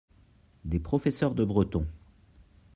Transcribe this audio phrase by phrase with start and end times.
[0.65, 1.85] des professeurs de breton.